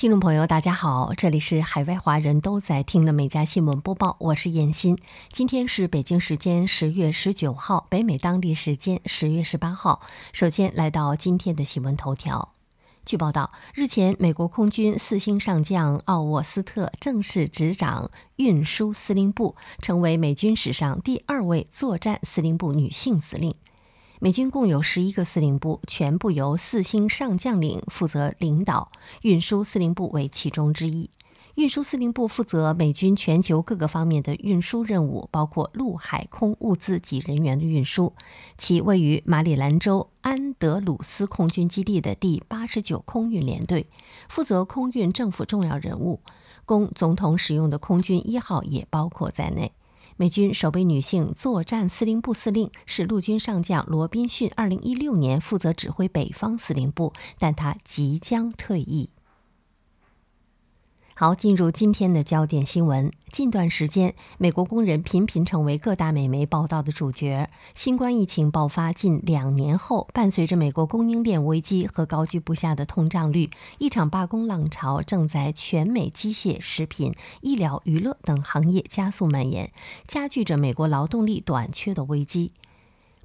[0.00, 4.96] 听众朋友，大家好，这里是海外华人都在听的每家新闻播报，我是燕欣。
[5.30, 10.00] 今天是北京时间十月十九号，北美当地时间十月十八号。
[10.32, 12.54] 首先来到今天的新闻头条。
[13.04, 23.54] 据报道，日前，美国空军四星上将奥沃斯特正式执掌运输司令部，成为美军史上第二位作战司令部女性司令。
[24.22, 31.08] 美军共有十一个司令部，全部由四星上将领负责领导，运输司令部为其中之一。
[31.54, 38.12] 运输司令部负责美军全球各个方面的运输任务，包括陆海空物资及人员的运输。
[38.58, 43.86] 其位于马里兰州安德鲁斯空军基地的第八十九空运联队，
[44.28, 46.20] 负责空运政府重要人物，
[46.66, 49.72] 供总统使用的空军一号也包括在内。
[50.20, 54.50] 美军首位女性作战司令部司令是陆军上将罗宾逊。
[54.54, 59.08] 二零一六年负责指挥北方司令部，但他即将退役。
[61.20, 63.12] 好，进入今天的焦点新闻。
[63.30, 67.50] 近段时间，美国工人频频成为各大美媒报道的主角。
[67.74, 79.70] 新冠疫情爆发近两年后，伴随着美国供应链危机和高居不下的通胀率，一场罢工浪潮正在全美机械、食品、医疗、娱乐等行业加速蔓延，
[80.06, 82.52] 加剧着美国劳动力短缺的危机。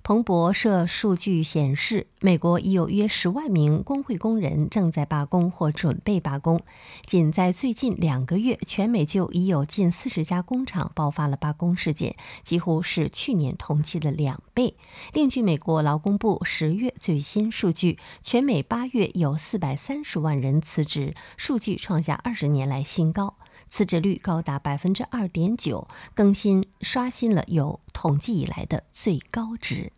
[0.06, 6.62] 彭博社数据显示，美国已有约十万名工会工人正在罢工或准备罢工。
[7.08, 14.76] 仅在最近两个月，全美就已有近四十家工厂爆发了罢工事件，几乎是去年同期的两倍。
[15.12, 23.38] 另据美国劳工部十月最新数据，全美八月有四百三十万人辞职，数据创下二十年来新高。
[23.68, 29.92] 辞职率高达百分之二点九，更新刷新了有统计以来的最高值。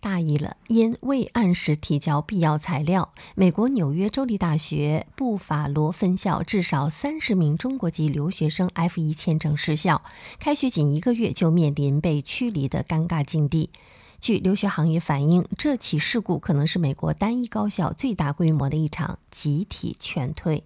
[0.00, 10.02] 大意了，因未按时提交必要材料，美国纽约州立大学布法罗分校至少三十名中国籍留学生 F 一签证失效，
[10.40, 13.70] 开学仅一个月就面临被驱离的尴尬境地。
[14.18, 20.64] 据留学行业反映，这起事故可能是美国单一高校最大规模的一场集体劝退。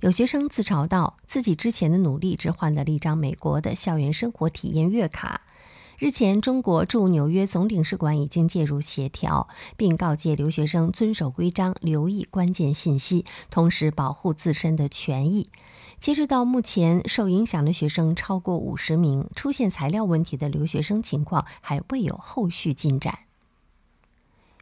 [0.00, 5.42] 有学生自嘲道：“自己之前的努力只换得了一张美国的校园生活体验月卡。”
[6.00, 9.46] 日前，中国驻纽约总领事馆已经介入协调，
[9.76, 15.50] 并告诫留学生遵守规章、留意关键信息，同时保护自身的权益。
[15.98, 23.18] 截止到目前，受影响的学生超过五十名，出现材料问题的留学生情况还未有后续进展。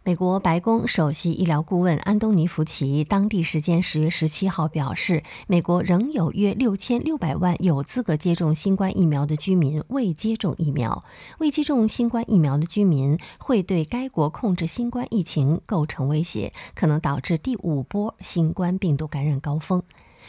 [0.09, 11.05] 美国白宫首席医疗顾问安东尼·福奇当地时间十月十七号表示，美国仍有约六千六百万有资格接种新冠疫苗的居民未接种疫苗。
[11.41, 19.83] 未接种新冠疫苗的居民会对该国控制新冠疫情构成威胁，可能导致第五波新冠病毒感染高峰。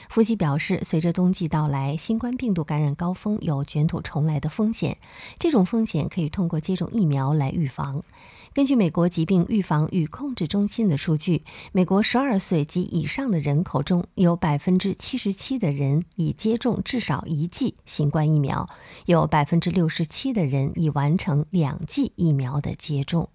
[0.10, 4.98] 福奇表示，随着冬季到来，新冠病毒感染高峰有卷土重来的风险。
[5.38, 8.04] 这种风险可以通过接种疫苗来预防。
[8.52, 18.68] 根据美国疾病预防与控制中心的数据，美国十二岁及以上的人口中有百分之七十七的人已接种至少一剂新冠疫苗，
[19.06, 23.30] 有百分之六十七的人已完成两剂疫苗的接种。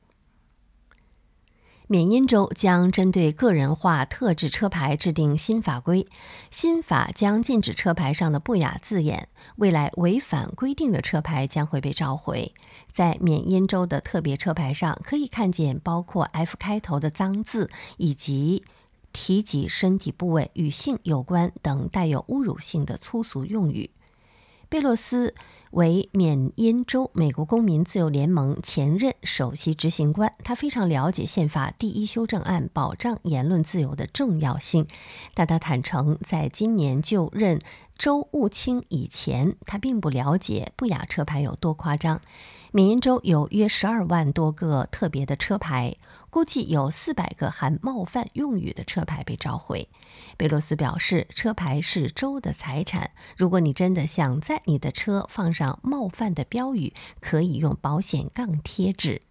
[1.87, 6.07] 缅因州将针对个人化特制车牌制定新法规，
[6.51, 9.29] 新法将禁止车牌上的不雅字眼。
[9.57, 12.55] 未来违反规定的车牌将会被召回。
[12.91, 17.69] 在缅因州的特别车牌上，可以看见包括 F 开头的脏字，
[17.99, 18.65] 以及
[19.13, 23.91] 提及身体部位与性有关等带有侮辱性的粗俗用语。
[24.71, 25.35] 贝洛斯。
[25.75, 34.87] 为缅因州美国公民自由联盟前任首席执行官，他非常了解宪法第一修正案保障言论自由的重要性。
[35.35, 37.61] 但他坦诚，在今年就任
[37.99, 42.21] 州务卿以前，他并不了解不雅车牌有多夸张。
[42.71, 45.97] 缅因州有约十二万多个特别的车牌，
[46.35, 49.89] 估计有四百个含冒犯用语的车牌被召回。
[50.37, 59.23] 贝洛斯表示，车牌是州的财产，如果你真的想在你的车放上冒犯的标语，可以用保险杠贴纸。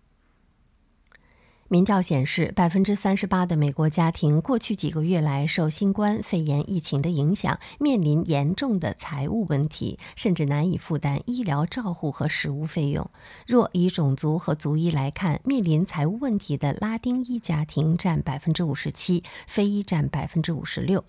[1.73, 13.09] 民调显示，百分之三十八的美国家庭过去几个月来受新冠肺炎疫情的影响，面临严重的财务问题，甚至难以负担医疗照护和食物费用。
[13.47, 21.03] 若以种族和族裔来看，面临财务问题的拉丁裔家庭占百分之五十七，非裔占百分之五十六。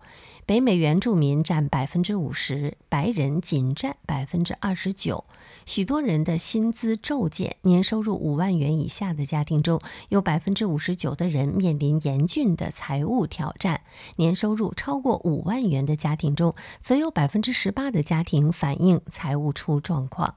[0.47, 5.25] 北美原住民占百分之五十，白人仅占百分之二十九。
[5.67, 9.81] 许多人的薪资骤减，年收入五万元以下的家庭中
[10.11, 13.79] 有百分之五十九的人面临严峻的财务挑战；
[14.17, 20.37] 年收入超过五万元的家庭中，则有百分之十八的家庭反映财务出状况。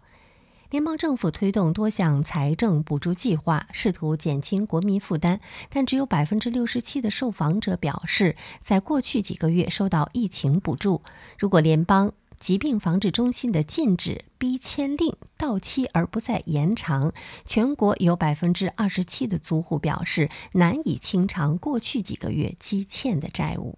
[0.69, 11.01] 联邦政府推动多项财政补助计划，试图减轻国民负担，但只有百分之六十七的受访者表示，在过去几个月收到疫情补助。
[11.39, 17.13] 如果联邦疾病防治中心的禁止逼签令到期而不再延长，
[17.45, 23.77] 全国有百分之二十七的租户表示难以清偿过去几个月积欠的债务。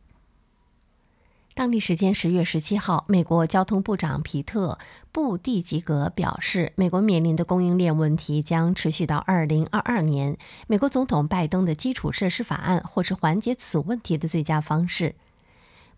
[1.56, 4.78] 当地时间十月十七号，美国交通部长皮特·
[5.12, 10.38] 布蒂吉格表示，美国面临的供应链问题将持续到二零二二年。
[10.68, 15.16] 美国总统拜登的基础设施法案或是缓解此问题的最佳方式。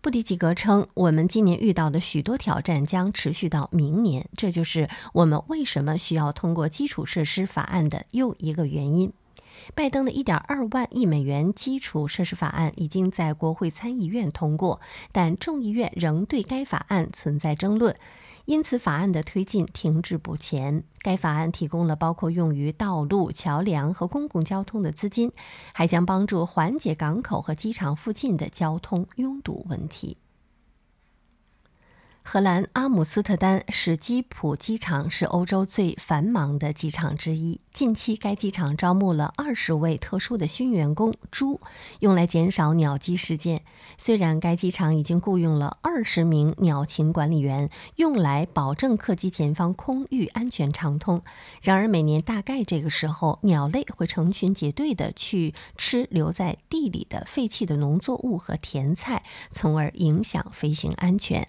[0.02, 9.12] 布迪吉格称：“我们今年遇到的许多挑战将持续到明年，这就是我们为什么需要通过基础设施法案的又一个原因。”
[9.76, 14.80] 拜登的一点二万亿美元基础设施法案已经在国会参议院通过，
[15.12, 17.94] 但众议院仍对该法案存在争论，
[18.44, 20.84] 因此法案的推进停滞不前。
[21.00, 25.32] 该法案提供了包括用于道路、桥梁和公共交通的资金，
[25.72, 30.16] 还将帮助缓解港口和机场附近的交通拥堵问题。
[32.24, 37.60] 荷兰阿姆斯特丹史基普机场是欧洲最繁忙的机场之一。
[37.72, 41.60] 近期，该机场招募了二十位特殊的新员工——猪，
[41.98, 43.64] 用来减少鸟击事件。
[43.98, 51.22] 虽然该机场已经雇佣了二十名鸟禽管理员，用来保证客机前方空域安全畅通，
[51.60, 61.48] 然而每年大概这个时候，鸟类会成群结队地去吃留在地里的废弃的农作物和甜菜，从而影响飞行安全。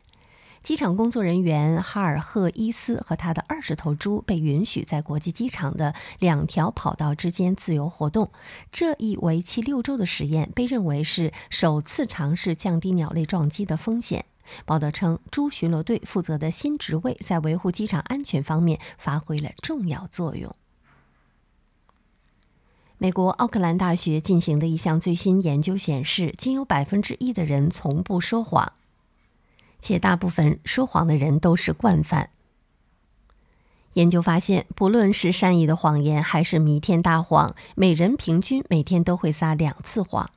[0.64, 8.32] 机场工作人员哈尔赫伊斯和他的二十头猪被允许在国际机场的两条跑道之间自由活动。
[8.72, 14.24] 这一为期六周的实验被认为是首次尝试降低鸟类撞击的风险。
[14.66, 20.56] 报道称，猪巡逻队负责的新职位在维护机场安全方面发挥了重要作用。
[22.98, 28.72] 美国奥克兰大学进行的一项最新研究显示，仅有百分之一的人从不说谎。
[29.84, 32.30] 且大部分说谎的人都是惯犯。
[33.94, 40.30] 研究发现，不论是善意的谎言还是弥天大谎，每人平均每天都会撒两次谎。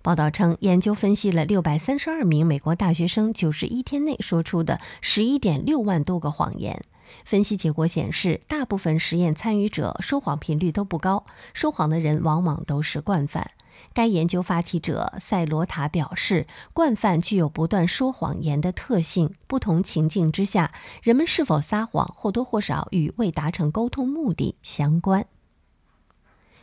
[0.00, 6.82] 报道称，研究分析了六百三十二名美国大学生九十一天内说出的十一点六万多个谎言。
[7.24, 13.50] 分析结果显示，大部分实验参与者说谎频率都不高，说谎的人往往都是惯犯。
[13.94, 19.34] 该研究发起者塞罗塔表示，惯犯具有不断说谎言的特性。
[19.46, 20.72] 不同情境之下，
[21.02, 25.26] 人们是否撒谎或多或少与未达成沟通目的相关。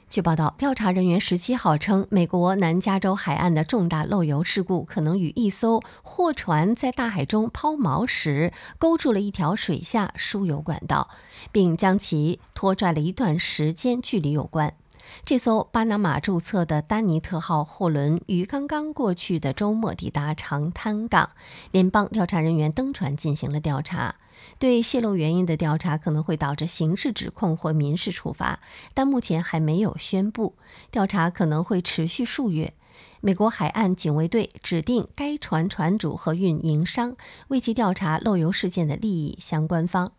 [0.09, 11.09] 据报道，调查人员十七号称，美国南加州海岸的重大漏油事故可能与一艘货船在大海中抛锚时勾住了一条水下输油管道，
[11.51, 14.73] 并将其拖拽了一段时间距离有关。
[15.23, 21.29] 这艘巴拿马注册的丹尼特号货轮于刚刚过去的周末抵达长滩港，
[21.71, 24.15] 联邦调查人员登船进行了调查。
[24.57, 28.59] 对泄漏原因的调查可能会导致刑事指控或民事处罚，
[28.93, 30.55] 但目前还没有宣布。
[30.89, 32.73] 调查可能会持续数月。
[33.21, 37.17] 美国海岸警卫队指定该船船主和运营商
[37.49, 40.13] 为其调查漏油事件的利益相关方。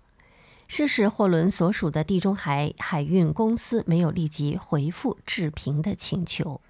[0.72, 6.60] 失事货轮所属的地中海海运公司没有立即回复置评的请求。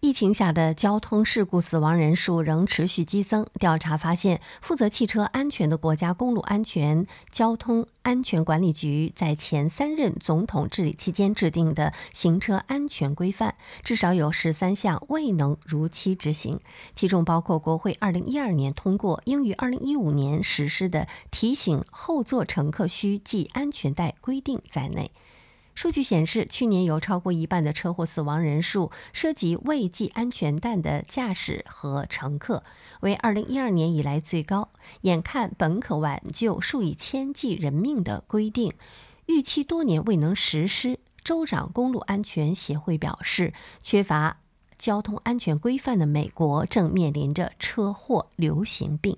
[0.00, 3.46] 疫情下的交通事故死亡人数仍持续激增。
[3.58, 16.58] 调查发现，负责汽车安全的国家公路安全交通安全管理局在前三任总统治理期间制定的行车安全规范，至少有十三项未能如期执行，
[16.94, 25.10] 其中包括国会二零一二年通过、应于二零一五年实施的提醒后座乘客需系安全带规定在内。
[25.80, 32.62] 数据显示，去年有超过一半的车祸死亡人数涉及未系安全带的驾驶和乘客，
[33.00, 34.68] 为2012年以来最高。
[35.00, 38.74] 眼看本可挽救数以千计人命的规定，
[39.24, 44.40] 预期多年未能实施，州长公路安全协会表示，缺乏
[44.76, 49.16] 交通安全规范的美国正面临着车祸流行病。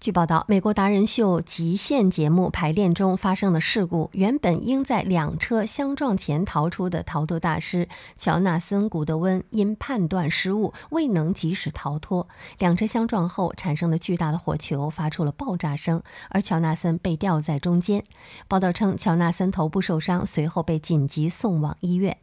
[0.00, 4.08] 据报道，美国达人秀极限节目排练中发生了事故。
[4.14, 12.26] 原本应在两车相撞前逃出的逃脱大师乔纳森·古德温因判断失误未能及时逃脱，
[12.58, 18.02] 两车相撞后产生了巨大的火球，发出了爆炸声，而乔纳森被吊在中间。
[18.48, 22.16] 报道称，乔纳森头部受伤，随后被紧急送往医院。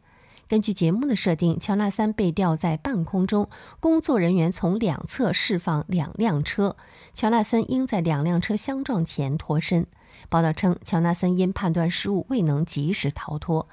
[0.48, 3.50] 根据节目的设定，乔纳森被吊在半空中，
[3.80, 6.74] 工作人员从两侧释放两辆车，
[7.12, 9.86] 乔纳森应在两辆车相撞前脱身。
[10.30, 13.68] 报道称，乔纳森因判断失误未能及时逃脱。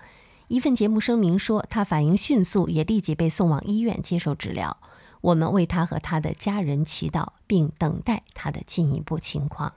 [0.49, 4.75] 一份节目声明说，他反应迅速，也立即被送往医院接受治疗。
[5.21, 9.73] 我们为他和他的家人祈祷，并等待他的进一步情况。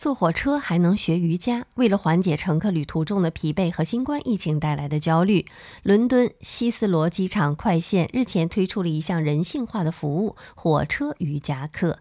[0.00, 1.66] 坐火车还能学瑜伽。
[1.74, 5.44] 为了缓解乘客旅途中的疲惫和新冠疫情带来的焦虑，
[5.82, 11.98] 伦敦希斯罗机场快线日前推出了一项人性化的服务——火车瑜伽课。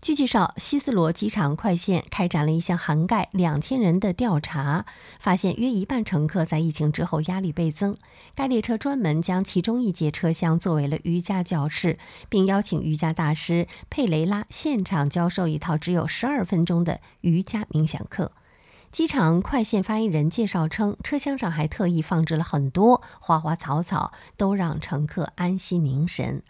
[0.00, 4.86] 据介绍，希斯罗机场快线开展了一项涵盖两千人的调查，
[5.18, 7.94] 发现约一半乘客在疫情之后压力倍增。
[8.34, 11.98] 该列车专门将其中一节车厢作为了瑜伽教室，
[12.30, 18.32] 并邀请瑜伽大师佩雷拉现场教授一套只有十二分钟的瑜伽冥想课。
[18.90, 26.42] 机场快线发言人介绍称，车厢上还特意放置了很多花花草草，都让乘客安息凝神。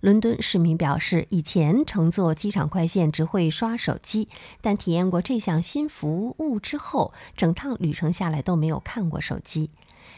[0.00, 4.28] 伦敦市民表示，以前乘坐机场快线只会刷手机，
[4.60, 9.70] 但体验过这项新服务之后，整趟旅程下来都没有看过手机。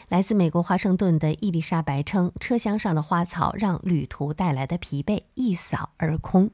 [0.07, 6.51] 来自美国华盛顿的伊丽莎白称，车厢上的花草让旅途带来的疲惫一扫而空。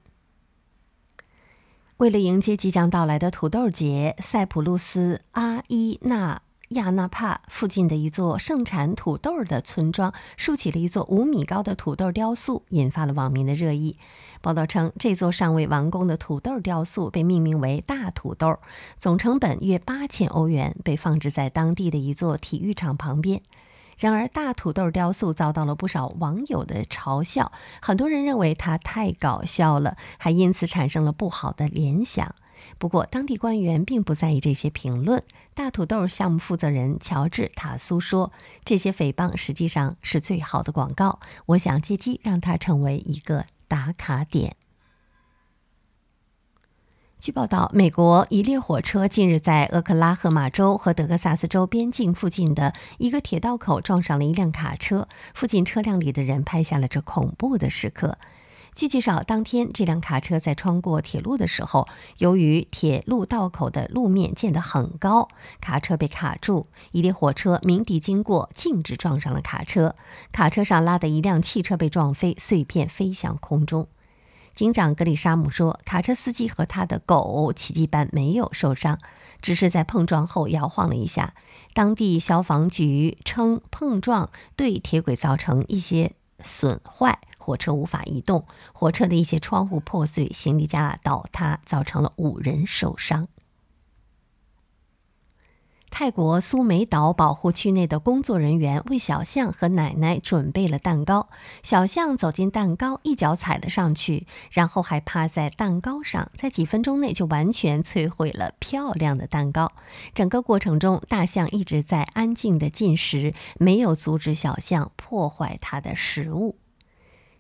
[1.98, 6.42] 为了迎接即将到来的土豆节，塞浦路斯阿伊纳。
[6.70, 13.98] 亚纳帕附近的一座盛产土豆的村庄竖起了一座五米高的土豆雕塑，引发了网民的热议。
[14.42, 18.60] 报道称，这座尚未完工的土豆雕塑被命名为“大土豆”，
[19.00, 23.42] 总成本约八千欧元，被放置在当地的一座体育场旁边。
[23.98, 32.36] 然而，大土豆雕塑遭到了不少网友的嘲笑，很多人认为它太搞笑了，还因此产生了不好的联想。
[32.78, 35.24] 不过，当地官员并不在意这些评论。
[35.54, 38.32] 大土豆项目负责人乔治·塔苏说
[38.64, 41.20] ：“这些诽谤实际上是最好的广告。
[41.48, 44.56] 我想借机让它成为一个打卡点。”
[47.20, 58.20] 据报道，美国一列火车近日在俄克拉荷马州和德克萨斯州边境附近的一个铁道口撞上了一辆卡车，附近车辆里的人拍下了这恐怖的时刻。
[58.78, 61.88] 据介绍，当天这辆卡车在穿过铁路的时候，
[62.20, 65.30] 由于铁路道口的路面建得很高，
[65.60, 66.68] 卡车被卡住。
[66.92, 69.96] 一列火车鸣笛经过，径直撞上了卡车。
[70.32, 73.88] 卡车上拉的一辆汽车被撞飞，碎片飞向空中。
[74.54, 79.00] 警长格里沙姆说，卡车司机和他的狗奇迹般没有受伤，
[79.42, 81.34] 只是在碰撞后摇晃了一下。
[81.74, 86.12] 当地消防局称，碰撞对铁轨造成一些
[86.44, 87.18] 损坏。
[87.48, 93.30] 火车无法移动，火车的一些窗户破碎，行李架倒塌，造成了五人受伤。
[95.90, 101.30] 泰国苏梅岛保护区内的工作人员为小象和奶奶准备了蛋糕。
[101.64, 109.72] 小象走进蛋糕，一脚踩了上去，然后还趴在蛋糕上，在几分钟内就完全摧毁了漂亮的蛋糕。
[110.14, 116.58] 整个过程中，大象一直在安静的进食，没有阻止小象破坏它的食物。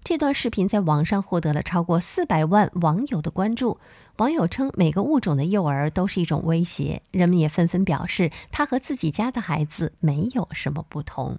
[0.07, 3.77] 这段视频在网上获得了超过四百万网友的关注。
[4.15, 7.01] 网友称，每个物种的幼儿都是一种威胁。
[7.11, 11.37] 人们也纷纷表示，他和自己家的孩子没有什么不同。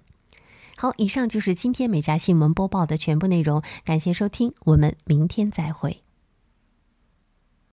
[0.77, 6.03] 好，以上就是今天美家新闻播报的全部内容，感谢收听，我们明天再会。